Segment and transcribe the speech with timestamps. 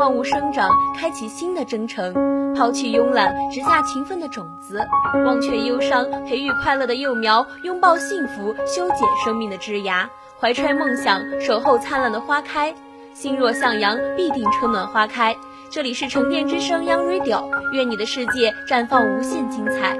[0.00, 2.14] 万物生长，开启新的征程，
[2.56, 4.80] 抛弃慵懒，植下勤奋的种子，
[5.26, 10.08] 忘却忧伤，培育快乐的幼苗，拥抱幸福，修剪生命的枝芽，
[10.40, 12.74] 怀揣梦想，守候灿烂的花开。
[13.12, 15.36] 心若向阳，必定春暖花开。
[15.68, 17.44] 这里是沉淀之声 Young Radio，
[17.74, 19.98] 愿你的世界绽放无限精彩。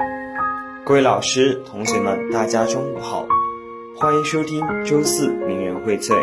[0.82, 3.26] 各位老师、同学们，大家中午好，
[3.98, 6.14] 欢迎收听周四名人荟萃，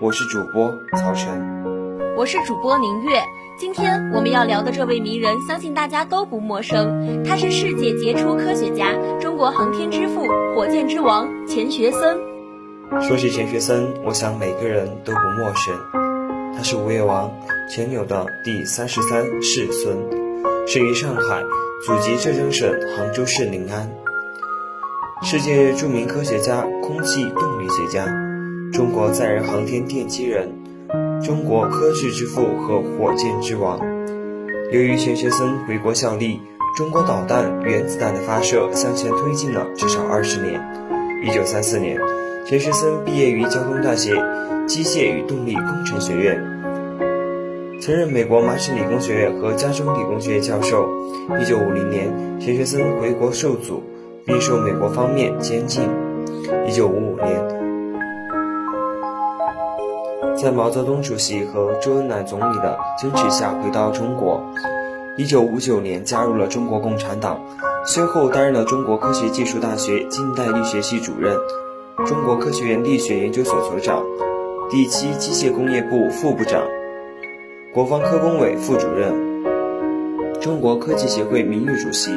[0.00, 1.71] 我是主播曹晨，
[2.14, 3.22] 我是主播宁月。
[3.58, 12.18] 今天我们要聊的这位名人，相信大家都不陌生，他是世界杰出科学家，中国航天之父，火箭之王钱学森。
[13.00, 15.74] 说起钱学森，我想每个人都不陌生。
[16.54, 17.30] 他是吴越王
[17.70, 19.96] 钱柳的第三十三世孙，
[20.66, 21.42] 生于上海，
[21.86, 23.90] 祖籍浙江省杭州市临安。
[25.22, 28.06] 世界著名科学家、空气动力学家，
[28.72, 30.52] 中国载人航天奠基人，
[31.24, 33.78] 中国科技之父和火箭之王。
[34.72, 36.40] 由于钱学森回国效力，
[36.76, 40.60] 中国导弹、原子弹的发射向前推进了至少二十年。
[41.24, 41.98] 一九三四年，
[42.46, 44.14] 钱学森毕业于交通大学。
[44.64, 46.40] 机械与动力工程学院，
[47.80, 50.88] 曾任美国麻省理工学院和加州理工学院教授。
[51.40, 53.82] 一九五零年，钱学森回国受阻，
[54.24, 55.82] 并受美国方面监禁。
[56.68, 57.61] 一九五五年，
[60.36, 64.42] 在毛泽东主席和周恩来总理的坚持下回到中国。
[65.16, 67.40] 一九五九年，加入了中国共产党，
[67.84, 71.36] 先后担任了中国科学技术大学近代力学系主任、
[72.06, 74.02] 中国科学院力学研究所所长。
[74.70, 76.62] 第七机械工业部副部长，
[77.74, 79.12] 国防科工委副主任，
[80.40, 82.10] 中国科技协会名誉主席，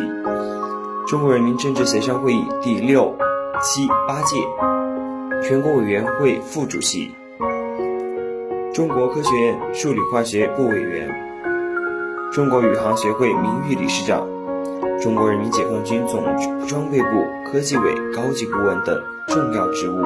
[1.05, 3.13] 中国人民政治协商会议第六、
[3.61, 4.37] 七、八届
[5.43, 7.13] 全国委员会副主席，
[8.75, 11.09] 中国科学院数理化学部委员，
[12.33, 14.27] 中国宇航学会名誉理事长，
[14.99, 16.21] 中国人民解放军总
[16.67, 17.07] 装备部
[17.45, 20.03] 科技委高级顾问等重要职务。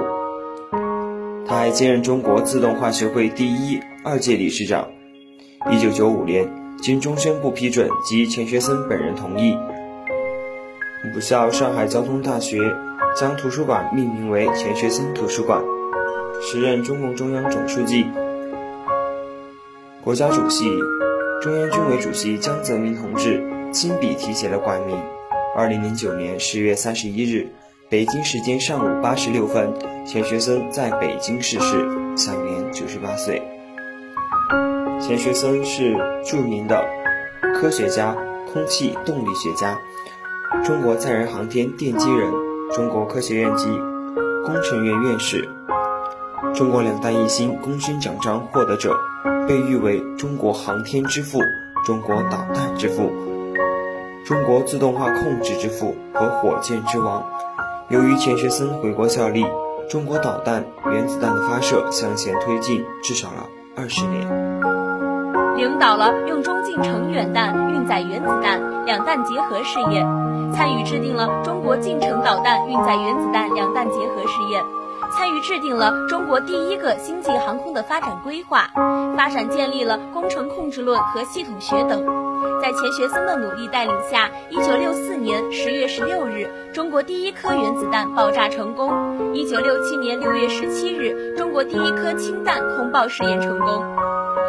[1.47, 4.88] 他还兼任中国自动化学会第一、二届理事长。
[5.72, 6.47] 一九九五年，
[6.78, 9.57] 经中宣部批准及钱学森本人同意，
[11.12, 12.59] 母校上海交通大学
[13.16, 15.59] 将图书馆命名为钱学森图书馆。
[16.40, 18.06] 时任中共中央总书记、
[20.02, 20.66] 国家主席、
[21.42, 23.44] 中央军委主席江泽民同志
[23.74, 24.98] 亲笔题写了馆名。
[25.54, 27.48] 二零零九年十月三十一日。
[27.90, 29.74] 北京时间上午八时六分，
[30.06, 33.42] 钱学森在北京逝世，享年九十八岁。
[35.02, 36.86] 钱学森是著名的
[37.56, 38.16] 科学家、
[38.54, 39.78] 空气动力学家，
[40.64, 42.31] 中国载人航天奠基人，
[42.72, 43.66] 中国科学院及
[44.46, 45.50] 工程院院士，
[46.53, 48.97] 中国两弹一星功勋奖章获得者，
[49.47, 51.39] 被誉为中国航天之父、
[51.85, 53.11] 中国导弹之父、
[54.25, 57.23] 中国自动化控制之父和火箭之王。
[57.89, 59.45] 由于钱学森回国效力，
[59.89, 64.27] 中国导弹、原子弹的发射向前推进至少了二十年，
[65.57, 70.06] 领导了用中近程远弹运载原子弹两弹结合试验，
[70.53, 74.63] 参与制定了中国近程导弹运载原子弹两弹结合试验，
[75.12, 78.70] 参与制定了中国第一个星际航空的发展规划，
[79.18, 82.03] 发展建立了工程控制论和系统学等。
[82.62, 88.90] 在钱学森的努力带领下，一九六四年十月十六日，中国第一颗原子弹爆炸成功；
[89.34, 93.84] 一九六七年六月十七日，中国第一颗氢弹空爆试验成功；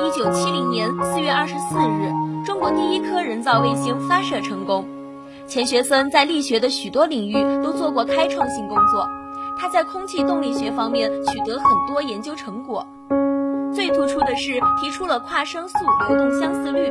[0.01, 4.87] 一九七零年四月二十四日，中国第一颗人造卫星发射成功。
[5.47, 7.35] 钱学森在力学的许多领域
[7.65, 9.09] 都做过开创性工作，
[9.61, 12.87] 他在空气动力学方面取得很多研究成果，
[13.75, 15.77] 最突出的是提出了跨声速
[16.09, 16.91] 流动相似律。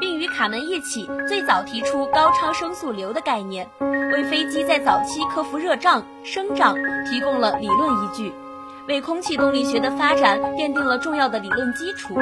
[0.00, 3.68] 并与卡门一起最早提出高超声速流的概念，
[4.12, 6.76] 为飞机在早期克服热胀、声胀
[7.10, 8.32] 提供了理论依据，
[8.86, 12.14] 为空气动力学的发展奠定了重要的理论基础。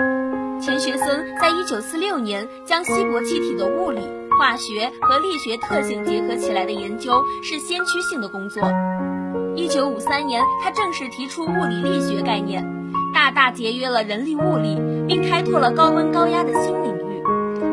[0.59, 4.01] 钱学森在一九四六年将稀薄气体的物理、
[4.39, 8.63] 化学和力学特性结合起来的研究是先驱性的工作。
[9.57, 12.63] 一九五三年，他正式提出物理力学概念。
[13.15, 17.23] 大大节约了人力物力，并开拓了高温高压的新领域。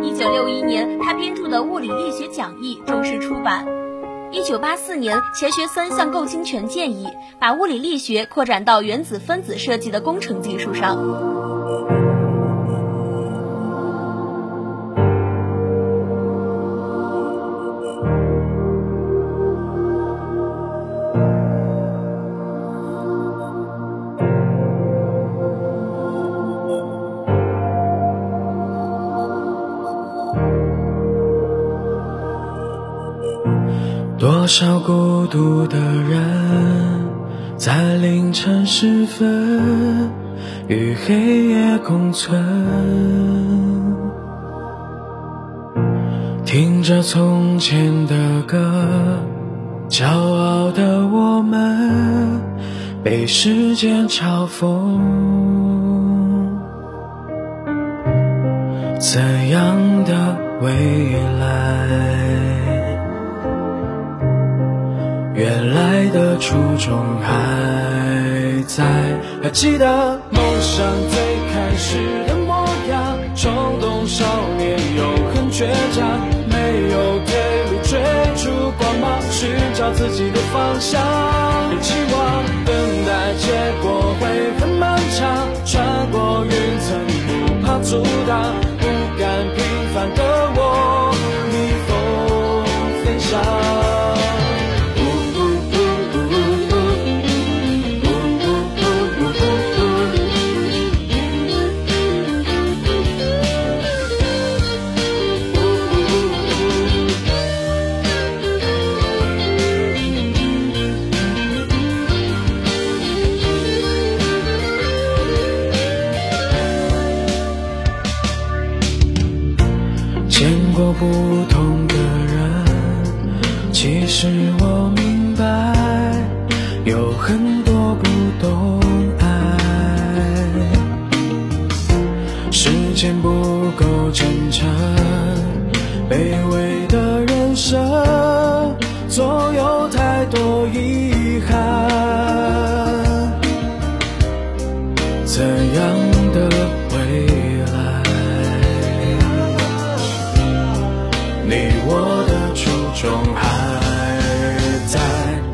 [0.02, 3.68] 一九六一年，他编著的《物理力学讲义》正式出版。
[4.32, 7.06] 一九八四年，钱学森向构清泉建议，
[7.38, 10.98] 把物理力学扩展到原子分子设计的工程技术上。
[35.24, 36.20] 孤独的人，
[37.56, 40.12] 在凌晨时分
[40.68, 42.44] 与黑夜共存，
[46.44, 48.60] 听着从前的歌，
[49.88, 52.42] 骄傲的我们
[53.02, 55.00] 被时间嘲讽，
[59.00, 62.83] 怎样的未来？
[65.36, 68.84] 原来的初衷还在，
[69.42, 69.86] 还记得
[70.30, 71.20] 梦想最
[71.52, 71.98] 开始
[72.28, 73.52] 的模样，冲
[73.82, 74.24] 动少
[74.58, 75.04] 年又
[75.34, 76.56] 很倔强，没
[76.92, 77.34] 有退
[77.72, 78.00] 路，追
[78.36, 81.02] 逐光芒，寻找自己的方向。
[81.72, 82.76] 别期望等
[83.06, 83.52] 待结
[83.82, 84.30] 果会
[84.60, 86.96] 很漫长，穿过云层
[87.28, 88.54] 不怕阻挡，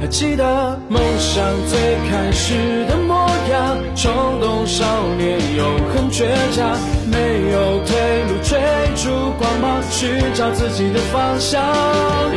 [0.09, 1.79] 记得梦想最
[2.09, 4.11] 开始的模样，冲
[4.41, 4.83] 动少
[5.17, 5.63] 年又
[5.93, 6.77] 很倔强，
[7.11, 8.59] 没有退路，追
[8.95, 11.61] 逐光芒，寻找自己的方向。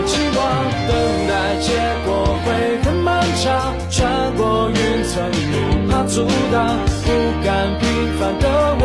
[0.07, 0.95] 期望等
[1.29, 1.73] 待结
[2.05, 7.11] 果会很漫长，穿过云层不怕阻挡，不
[7.43, 7.89] 甘平
[8.19, 8.85] 凡的我，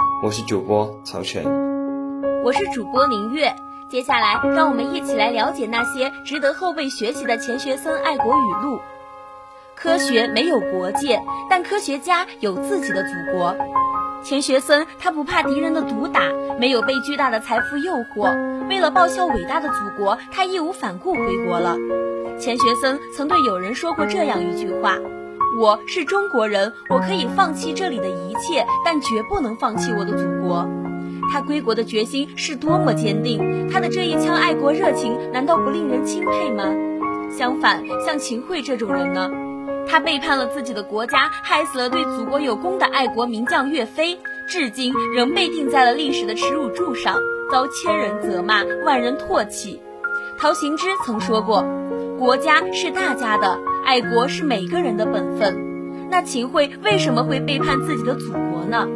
[0.23, 1.43] 我是主播曹晨，
[2.43, 3.55] 我是主播明月。
[3.89, 8.79] 接下来，让我们一起来了解那些值得后辈学习的钱学森爱国语录。
[9.73, 13.55] 科学没有国界，但科学家有自己的祖国。
[14.23, 16.21] 钱学森他不怕敌人的毒打，
[16.59, 21.75] 没有被巨大的财富诱惑，为了报效伟大的祖国，他义无反顾回国了。
[22.39, 24.99] 钱学森曾对友人说过这样一句话。
[25.59, 30.65] 我是中国人，我可以放弃这里的一切，但绝不能放弃我的祖国。
[31.33, 36.63] 他归国的决心是多么坚定，他的这一腔爱国热情难道不令人钦佩吗？
[37.29, 39.29] 相反，像秦桧这种人呢，
[39.85, 44.17] 他背叛了自己的国家，害死了对祖国有功的爱国名将岳飞，
[44.47, 47.17] 至今仍被钉在了历史的耻辱柱上，
[47.51, 49.81] 遭千人责骂，万人唾弃。
[50.37, 51.63] 陶行知曾说过
[52.17, 55.55] ：“国家是大家的，爱国是每个人的本分。”
[56.09, 58.87] 那秦桧为什么会背叛自己的祖国呢？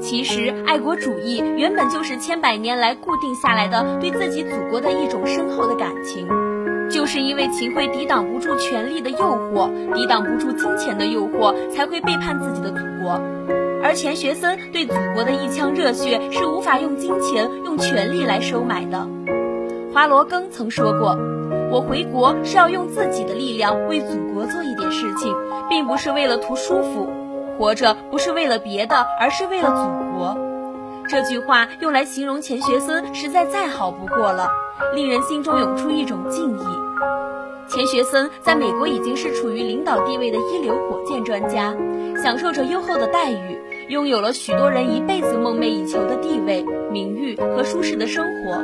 [0.00, 6.26] 其实，爱国主义原本就是千百年来固定下来的对自己祖国的一种深厚的感情。
[6.90, 13.20] 就是因为秦桧抵挡不住权力的诱惑，抵挡不住金钱的诱惑，才会背叛自己的祖国。
[13.82, 19.08] 而钱学森对祖国的一腔热血是无法用金钱、用权力来收买的。
[19.94, 21.16] 华罗庚曾说过
[21.72, 25.34] ：“我回国是要用自己的力量为祖国做一点事情，
[25.70, 27.08] 并不是为了图舒服。”
[27.58, 30.36] 活着不是为了别的，而是为了祖国。
[31.08, 34.50] 这句话用来形容钱学森，实在再好不过了，
[34.94, 36.62] 令人心中涌出一种敬意。
[37.68, 41.74] 钱学森在美国已经是处于领导地位的一流火箭专家，
[42.22, 43.58] 享受着优厚的待遇，
[43.88, 48.62] 拥有了许多人一辈子梦寐以求的地位、名誉和舒适的生活。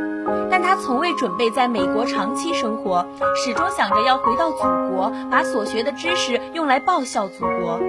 [0.51, 3.07] 但他从未准备在美国长期生活，
[3.37, 4.59] 始终想着要回到祖
[4.91, 7.81] 国，把所学的知识用来报效祖国。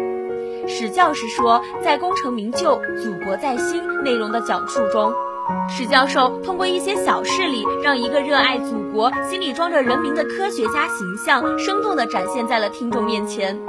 [0.68, 5.12] 史教授说，在“功成名就，祖国在心”内容的讲述中，
[5.68, 13.60] 史教授通过一些小事例，让一个热爱祖国、心里装着人民的科学家形象，生动地展现在了听众面前。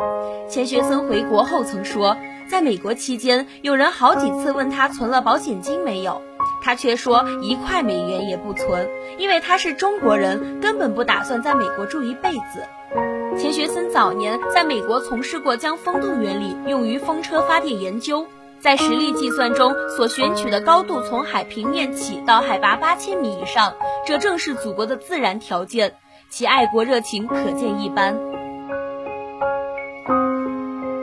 [0.49, 2.17] 钱学森回国后曾说，
[2.51, 6.21] 在美国期间，有人好几次问他存了保险金没有，
[6.61, 12.67] 他却说一块美元也不存，因为他是中国人，根本不打算在美国住一辈子。
[13.39, 18.27] 钱学森早年在美国从事过将风洞原理用于风车发电研究，
[18.59, 25.95] 在实力计算中所选取的高度从海平面起到海拔八千米以上，这正是祖国的自然条件，
[26.29, 28.30] 其爱国热情可见一斑。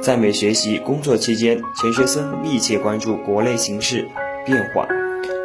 [0.01, 4.07] 在美学习工作期间，钱学森密切关注国内形势
[4.45, 4.87] 变化。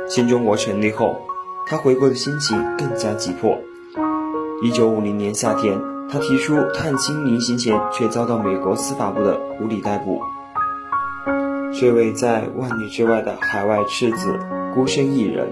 [0.08, 1.16] 新中国成立后，
[1.66, 3.58] 他回国的心情更加急迫。
[4.62, 5.78] 一九五零年夏天。
[6.10, 10.20] 他提出探亲临行前，却遭到美国司法部的无理逮捕。
[11.72, 14.38] 这位在万里之外的海外赤子，
[14.74, 15.48] 孤身一人，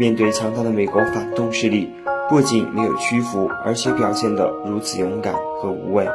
[0.00, 1.88] 面对强大的美国反动势力，
[2.28, 6.08] 不仅没有屈服，而且表现得如此勇敢和无畏，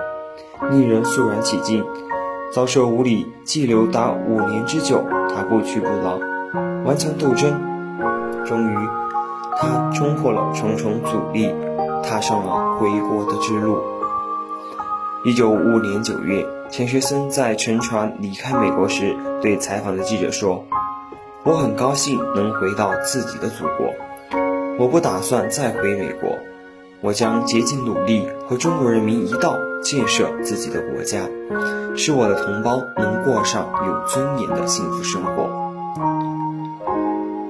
[0.69, 1.81] 令人肃然起敬。
[2.53, 5.03] 遭受无理羁留达五年之久，
[5.35, 6.19] 他不屈不挠，
[6.85, 7.51] 顽强斗争，
[8.45, 8.75] 终于，
[9.57, 11.53] 他冲破了重重阻力。
[12.03, 13.81] 踏上了回国的之路。
[15.25, 20.63] 一九五五年九月，钱学森在乘船离开美国时，对采访的记者说
[21.43, 23.93] ：“我很高兴能回到自己的祖国，
[24.79, 26.29] 我不打算再回美国，
[27.01, 31.29] 我将竭尽努力和中国人民一道建设自己的国家，
[31.95, 35.49] 使我的同胞能过上有尊严的幸福生活。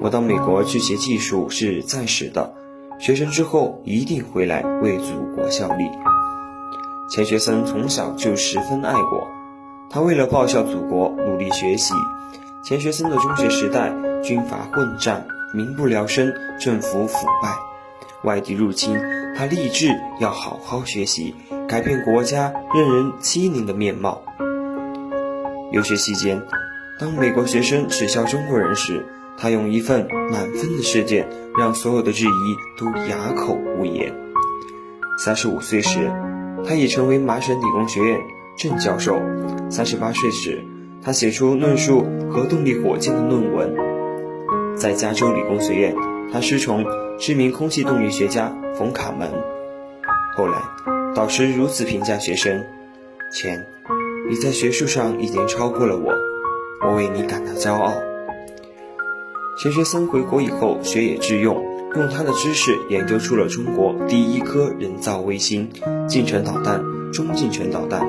[0.01, 2.53] 我到美国去学技术是暂时的。”
[2.99, 5.83] 学成之后一定回来为祖国效力。
[7.11, 9.27] 钱学森从小就十分爱国，
[9.87, 11.93] 他为了报效祖国努力学习。
[12.63, 17.53] 钱学森的中学时代，军阀混战，民不聊生，政府腐败，
[18.23, 18.97] 外敌入侵，
[19.35, 21.35] 他立志要好好学习，
[21.67, 24.23] 改变国家任人欺凌的面貌。
[25.71, 26.41] 留学期间，
[26.99, 29.05] 当美国学生耻笑中国人时，
[29.37, 31.27] 他用一份满分的试卷，
[31.59, 34.13] 让所有的质疑都哑口无言。
[35.19, 36.11] 三十五岁时，
[36.65, 38.19] 他已成为麻省理工学院
[38.57, 39.21] 正教授。
[39.69, 40.65] 三十八岁时，
[41.03, 43.75] 他写出论述核动力火箭的论文。
[44.75, 45.95] 在加州理工学院，
[46.31, 46.85] 他师从
[47.19, 49.27] 知名空气动力学家冯卡门。
[50.35, 50.61] 后来，
[51.15, 52.63] 导师如此评价学生
[53.33, 53.65] ：“钱，
[54.29, 56.13] 你在学术上已经超过了我，
[56.87, 57.91] 我为你感到骄傲。”
[59.57, 61.63] 钱学森回国以后，学以致用，
[61.95, 65.67] 用他的知识研究出了中国第一颗人造卫星——
[66.07, 68.07] 近程导弹、中近程导弹，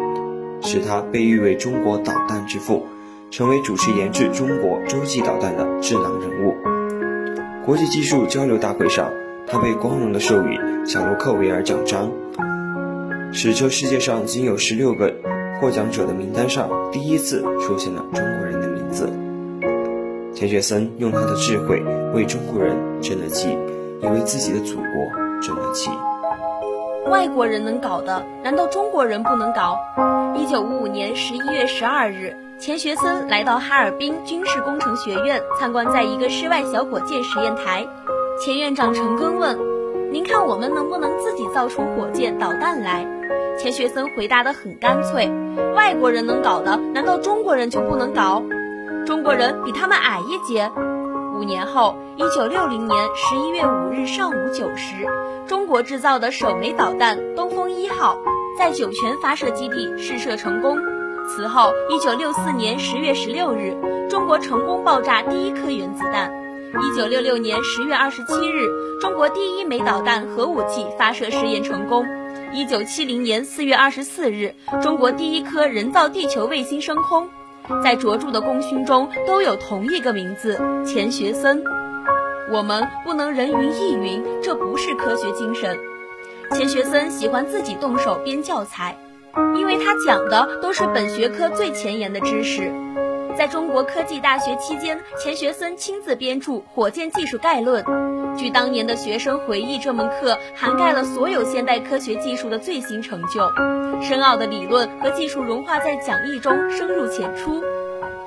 [0.60, 2.86] 使他被誉为中国导弹之父，
[3.30, 6.77] 成为主持研制中国洲际导弹的智囊人物。
[7.68, 9.12] 国际技术交流大会上，
[9.46, 12.10] 他被光荣地授予小卢克维尔奖章，
[13.30, 15.14] 使这世界上仅有十六个
[15.60, 19.12] 获奖者的名单上，第一次出现了中国人的名字。
[20.34, 21.82] 钱学森用他的智慧
[22.14, 23.50] 为中国人争了气，
[24.00, 24.84] 也为自己的祖国
[25.42, 25.90] 争了气。
[27.10, 29.76] 外国人能搞的，难道中国人不能搞？
[30.34, 37.86] 一九五五年十一月十二日，钱学森来到哈尔滨军事工程学院参观，在一个室外小火箭实验台，
[38.40, 39.56] 钱院长陈庚问
[40.10, 43.06] ：“您看我们能不能自己造出火箭导弹来？”
[43.56, 45.30] 钱学森回答得很干脆
[45.76, 48.42] ：“外国人能搞的，难道中国人就不能搞？
[49.06, 50.68] 中国人比他们矮一截。”
[51.38, 55.06] 五年后，一九六零年十一月五日上午九时，
[55.46, 58.18] 中国制造的首枚导弹“东风一号”
[58.58, 60.76] 在酒泉发射基地试射成功。
[61.28, 63.76] 此后，一九六四年十月十六日，
[64.08, 66.32] 中国成功爆炸第一颗原子弹。
[66.72, 68.62] 一九六六年十月二十七日，
[68.98, 72.06] 中国第一枚导弹核武器发射试验成功。
[72.52, 77.28] 一九七零年四月二十四日，中国第一颗人造地球卫星升空。
[77.84, 81.62] 在卓著的功勋中都有同一个名字钱学森。
[82.50, 85.78] 我们不能人云亦云，这不是科学精神。
[86.52, 88.96] 钱学森喜欢自己动手编教材，
[89.56, 92.72] 因为他讲的都是本学科最前沿的知识。
[93.36, 97.84] 在中国科技大学期间，钱学森亲自编著《火箭技术概论》。
[98.36, 103.48] 据当年的学生回忆，这门课涵盖了所有现代科学技术的最新成就，
[104.02, 107.62] 深奥的理论和技术融化在讲义中，深入浅出。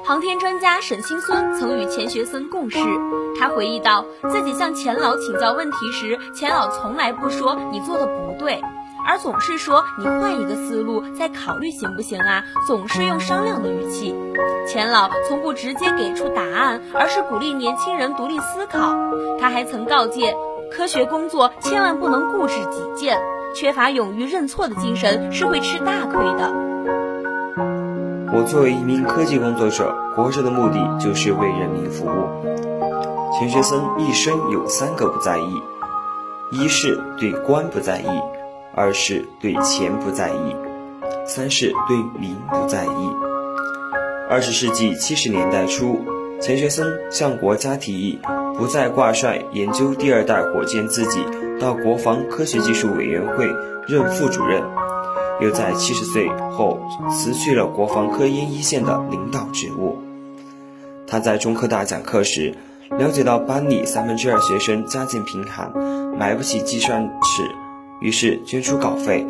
[0.03, 2.79] 航天专家沈星孙曾与钱学森共事，
[3.39, 8.61] 他回忆道，自己向钱老请教问题时，钱老从来不说你做的不对，
[9.07, 14.15] 而总是说你换一个思路再考虑行不行啊，总是用商量的语气。
[14.67, 18.95] 钱老从不直接给出答案，而是鼓励年轻人独立思考。
[19.39, 20.35] 他还曾告诫，
[20.71, 23.19] 科学工作千万不能固执己见，
[23.55, 26.53] 缺乏勇于认错的精神是会吃大亏的。
[28.33, 32.29] 我作为一名科技工作者，活着的目的就是为人民服务。
[33.33, 35.61] 钱学森一生有三个不在意：
[36.51, 38.07] 一是对官不在意，
[38.73, 40.55] 二是对钱不在意，
[41.25, 43.15] 三是对名不在意。
[44.29, 45.99] 二十世纪七十年代初，
[46.39, 48.19] 钱学森向国家提议，
[48.57, 51.19] 不再挂帅研究第二代火箭，自己
[51.59, 53.45] 到国防科学技术委员会
[53.87, 54.63] 任副主任。
[55.41, 59.97] 又在七十岁后辞去了国防科研一线的领导职务。
[61.07, 62.53] 他在中科大讲课时，
[62.91, 65.73] 了解到班里三分之二学生家境贫寒，
[66.15, 67.43] 买不起计算尺，
[68.01, 69.23] 于是捐出稿费，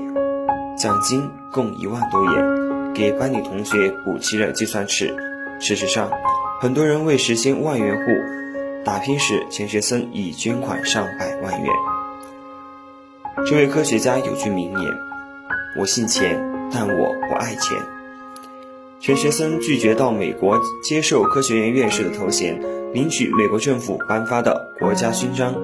[0.78, 5.14] 奖金共一万多元，给班里同学补齐了计算尺。
[5.60, 6.10] 事实上，
[6.62, 8.02] 很多人为实现万元户
[8.86, 11.70] 打拼时，钱学森已捐款上百万元。
[13.46, 14.94] 这位科学家有句名言。
[15.78, 17.78] 我姓钱，但我不爱钱。
[19.02, 22.62] 钱学森拒绝到美国接受科学院院士的头衔，
[22.94, 25.56] 领取美国政府颁发的国家勋章。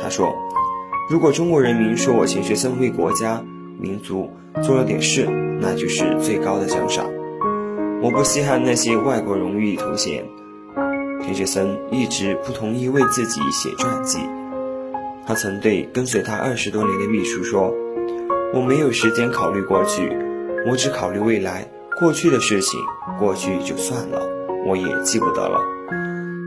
[0.00, 0.34] 他说
[1.08, 3.44] ：“如果中国人民说我钱学森为国家、
[3.78, 4.30] 民族
[4.62, 5.26] 做了点事，
[5.60, 7.06] 那就是最高的奖赏。
[8.02, 10.24] 我不稀罕那些外国荣誉头衔。”
[11.22, 14.18] 钱学森一直不同意为自己写传记。
[15.26, 17.72] 他曾对跟随他二十多年的秘书说。
[18.54, 20.08] 我没有时间考虑过去，
[20.70, 21.68] 我只考虑未来。
[22.00, 22.80] 过去的事情，
[23.18, 24.22] 过去就算了，
[24.66, 25.58] 我也记不得了，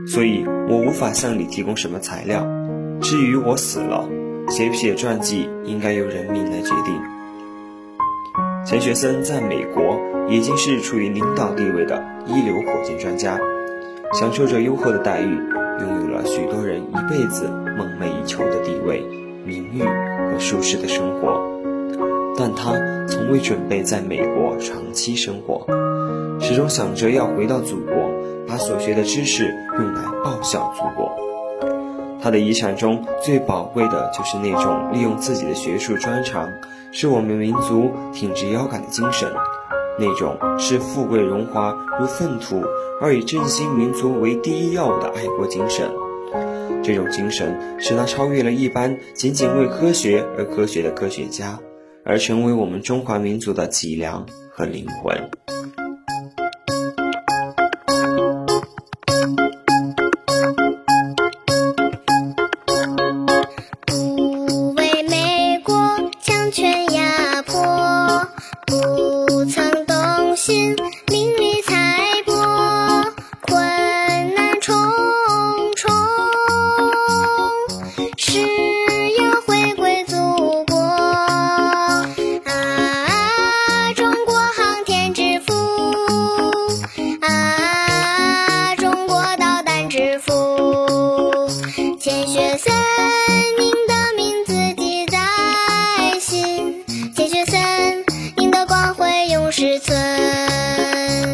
[0.06, 2.44] 所以我无法向你提供什么材料。
[3.02, 4.08] 至于我死了，
[4.50, 7.00] 写不写传记，应该由人民来决定。
[8.66, 9.96] 钱学森在美国
[10.28, 13.38] 已经是处于领导地位的一流火箭专家，
[14.12, 15.36] 享受着优厚的待遇，
[15.80, 17.46] 拥有了许多人一辈子
[17.78, 19.00] 梦寐以求的地位、
[19.46, 21.40] 名誉和舒适的生活。
[22.36, 22.72] 但他
[23.06, 25.64] 从未准备在美国长期生活，
[26.40, 27.94] 始终想着要回到祖国，
[28.48, 29.44] 把所学的知识
[29.78, 31.29] 用来报效祖国。
[32.22, 36.50] 他的遗产中最宝贵的就是那种利用自己的学术专长，
[36.92, 39.32] 是我们民族挺直腰杆的精神，
[39.98, 42.62] 那种视富贵荣华如粪土，
[43.00, 45.90] 而以振兴民族为第一要务的爱国精神。
[46.82, 51.58] 这种精神使他超越了一般仅仅为科学而科学的科学家。
[52.02, 55.30] 而成为我们中华民族的脊梁和灵魂。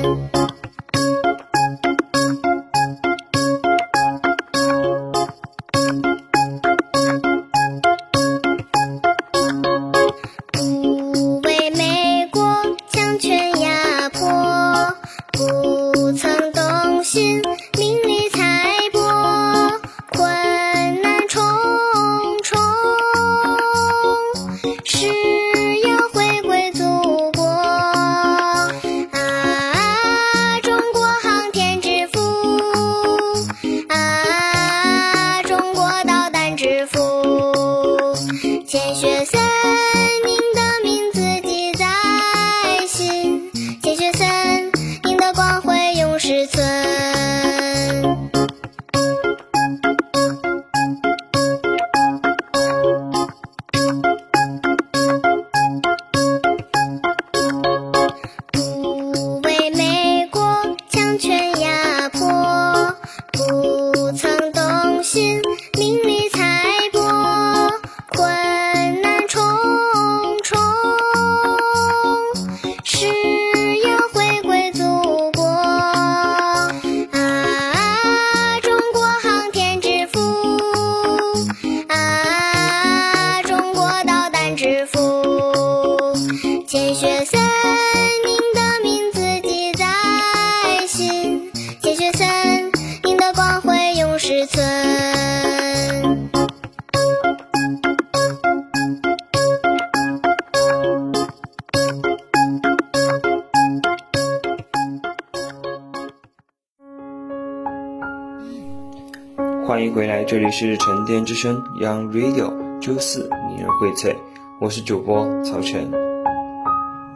[0.07, 0.36] Thank you.
[110.37, 114.15] 这里是沉淀之声 Young Radio，周四名人荟萃，
[114.61, 115.91] 我是主播曹晨。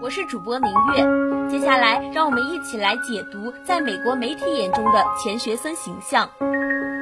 [0.00, 1.50] 我是主播明月。
[1.50, 6.30] 接下来，让我们一起来解读在美国媒体眼中的钱学森形象。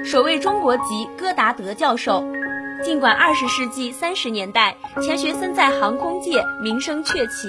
[0.04, 2.24] 首位中国籍戈达德教授。
[2.82, 7.48] 尽管二十世纪三十年代钱学森在航空界名声鹊起，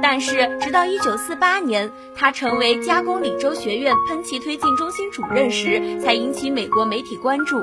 [0.00, 7.60] 但是直到一九四八年他成为加工里州学院喷气推进中心主任时，才引起美国媒体关注。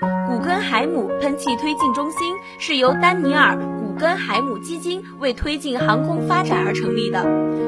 [0.00, 2.18] 古根海姆喷气推进中心
[2.58, 7.24] 是由丹尼尔·古根海姆基金为推进航空发展而成立的，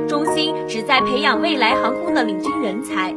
[0.07, 3.15] 中心旨在培养未来航空的领军人才。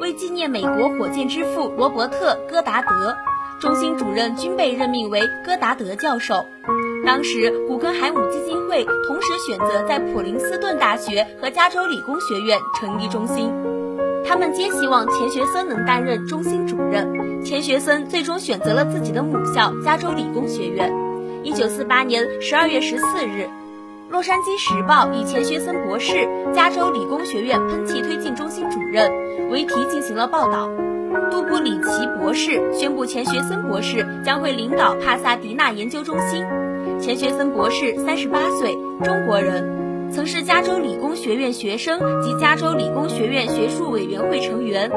[0.00, 3.16] 为纪念美国火箭之父罗伯特·戈达德，
[3.60, 6.44] 中心主任均被任命为戈达德教授。
[7.06, 13.50] 当时，古根海姆基金会同时选择在普林斯顿大学和加州理工学院成立中心。
[14.30, 17.42] 他们皆希望钱学森能担任中心主任。
[17.42, 20.88] 钱学森最终选择了自己的母校加州理工学院。
[21.42, 23.42] 一九四八年十二月十四日，
[24.08, 29.10] 《洛杉矶时报》以钱学森博士、加州理工学院喷气推进中心主任
[29.50, 30.70] 为题进行了报道。
[31.32, 36.46] 杜布里奇博士宣布，钱学森博士将会领导帕萨迪纳研究中心。
[37.00, 39.79] 钱学森博士三十八岁，中国人，
[40.12, 44.90] 曾是加州理工学院学生及加州理工学院学术委员会成员。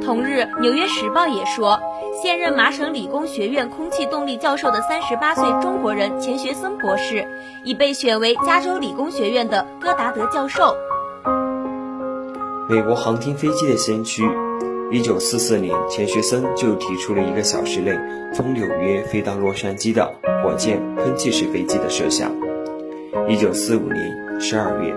[0.00, 1.80] 同日，《纽约时报》也说，
[2.22, 7.26] 现任麻省理工学院空气动力教授的三十八岁中国人钱学森博士，
[7.64, 10.76] 已被选为加州理工学院的戈达德教授。
[12.68, 14.22] 美国航天飞机的先驱。
[14.90, 17.98] 一九四四年，钱学森就提出了一个小时内
[18.34, 22.30] 从纽约飞到洛杉矶的火箭喷气式飞机的设想。
[23.28, 24.94] 一九四五年十二月，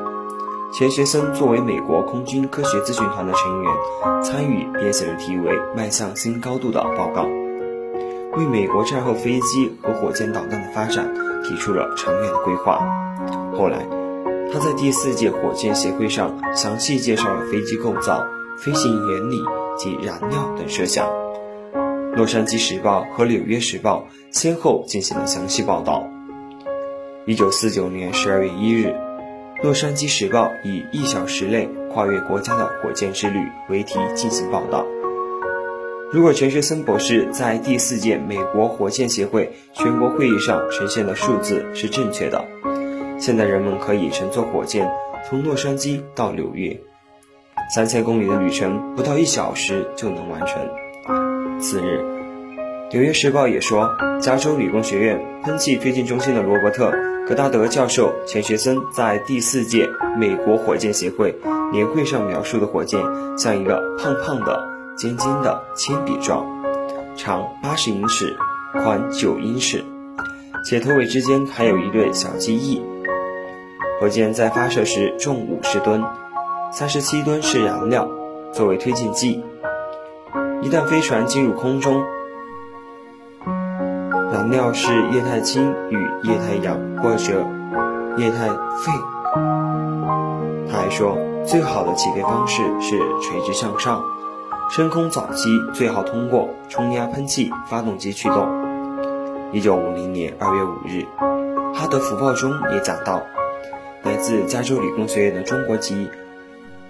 [0.74, 3.74] 钱学森作为美国空军科学咨询团的成员，
[4.24, 7.24] 参与编写了题为《迈向新高度》的报告，
[8.38, 12.80] 为美国战后飞机和火箭导弹的发展提出了长远的规划。
[13.58, 13.86] 后来，
[14.52, 18.24] 他在第四届火箭协会上详细介绍了飞机构造、
[18.58, 19.42] 飞行原理。
[19.78, 21.06] 及燃料等设想，
[22.16, 26.02] 《洛杉矶时报》和《纽约时报》先后进行了详细报道。
[27.26, 28.88] 一九四九年十二月一日，
[29.66, 34.86] 《洛杉矶时报》以“一小时内跨越国家的火箭之旅”为题进行报道。
[36.12, 42.46] 如果钱学森博士在第四届美国火箭协会全国会议上呈现的数字是正确的，
[43.18, 44.88] 现在人们可以乘坐火箭
[45.28, 46.80] 从洛杉矶到纽约。
[47.74, 51.60] 三千公里的旅程不到一小时就能完成。
[51.60, 52.04] 次日，
[52.94, 53.90] 《纽约时报》也说，
[54.22, 56.92] 加州理工学院喷气推进中心的罗伯特·
[57.28, 61.36] 格达德教授钱学森在第四届美国火箭协会
[61.72, 63.02] 年会上描述的火箭
[63.36, 66.46] 像一个胖胖的、尖尖的铅笔状，
[67.16, 68.38] 长八十英尺，
[68.74, 69.84] 宽九英尺，
[70.64, 72.80] 且头尾之间还有一对小机翼。
[74.00, 76.04] 火箭在发射时重五十吨。
[76.72, 78.08] 三十七吨是燃料，
[78.52, 79.44] 作为推进剂。
[80.62, 82.04] 一旦飞船进入空中，
[84.32, 87.46] 燃料是液态氢与液态氧或者
[88.18, 88.92] 液态废。
[90.70, 94.02] 他还说，最好的起飞方式是垂直向上。
[94.70, 98.48] 升空早期最好通过冲压喷气发动机驱动。
[99.52, 101.06] 一九五零年二月五日，
[101.74, 103.22] 《哈德福报》中也讲到，
[104.04, 106.10] 来自加州理工学院的中国籍。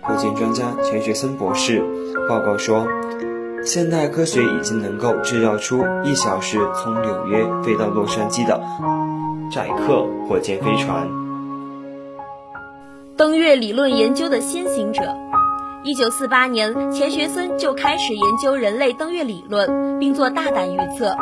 [0.02, 1.84] 火箭专家钱学森博士
[2.30, 2.88] 报告说，
[3.66, 8.62] 现代科学已经能够制造出一小时从纽约飞到洛杉矶的
[9.52, 11.10] 载客火箭飞船。
[13.18, 15.02] 登月理论研究的先行者。
[15.84, 21.16] 一九四八年，钱学森就开始研究人类登月理论，并做大胆预测：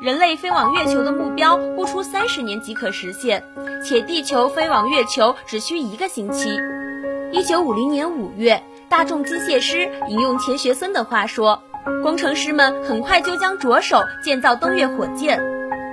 [0.00, 3.42] 人类飞往月球的目标不出三十年即可实现，
[3.86, 6.48] 且地球飞往月球只需一个星期。
[7.30, 11.62] 一九五零年五月，大众机械师引用钱学森的话说
[12.02, 15.40] ：“工程师们很快就将着手建造登月火箭。”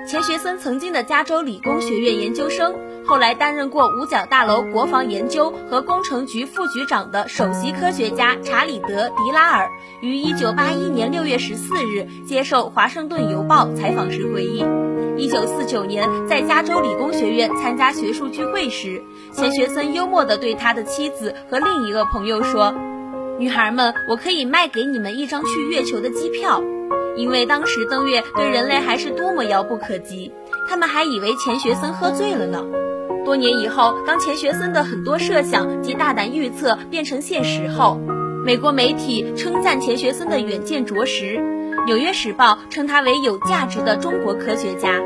[0.07, 2.73] 钱学森曾经的加州理工学院研究生。
[3.03, 9.67] 后来担任过五角大楼国防研究和工程局副局长的首席科学家查理德·迪拉尔，
[10.01, 14.63] 于一九八一年六月十四日接受《华盛顿邮报》采访时回忆，
[15.17, 19.01] 一九四九年在加州理工学院参加学术聚会时，
[19.33, 22.73] 钱学森幽默地对他的妻子和另一个朋友说
[23.41, 26.61] ：“女孩们，我可以卖给你们一张去月球的机票，
[27.15, 30.31] 因为当时登月对人类还是多么遥不可及。”
[30.69, 32.63] 他们还以为钱学森喝醉了呢。
[33.25, 37.99] 多年以后，当钱学森的很多设想及大胆预测变成现实后，
[38.45, 41.37] 美国媒体称赞钱学森的远见卓识，
[41.87, 44.99] 《纽约时报》称他为有价值的中国科学家，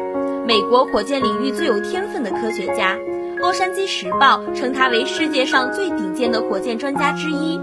[0.45, 2.97] 美国火箭领域最有天分的科学家，
[3.37, 7.57] 《洛杉矶时报》称他为世界上最顶尖的火箭专家之一，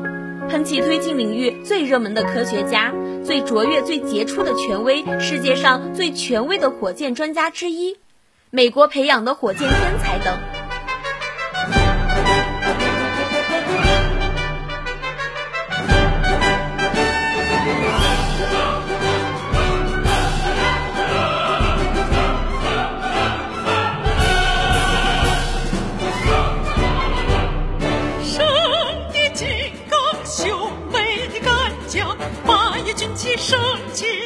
[0.48, 2.92] 喷气推进领域最热门的科学家，
[3.24, 7.96] 最卓越、最杰出的权威，世界上最权威的火箭专家之一。
[8.50, 10.61] 美国培养的火箭天才等。
[30.34, 31.54] 雄伟的干
[31.86, 32.16] 将，
[32.46, 33.60] 八一军旗升
[33.92, 34.24] 起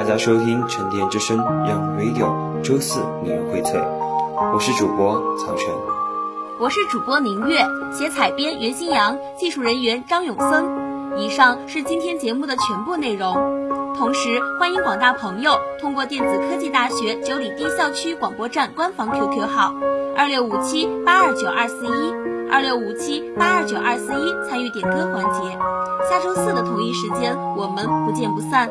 [0.00, 3.78] 大家收听沉淀之声 Young Radio 周四名人荟萃，
[4.50, 5.66] 我是主播曹晨，
[6.58, 11.18] 我是主播明月，写采编袁新阳，技术人员张永森。
[11.18, 13.34] 以上是今天节目的全部内容。
[13.94, 19.74] 同时，欢迎广大朋友通过电子科技大学九里堤校区广播站官方 QQ 号
[20.16, 22.14] 二六五七八二九二四一
[22.50, 25.50] 二六五七八二九二四一参与点歌环节。
[26.08, 28.70] 下周四的同一时间，我们不见不散。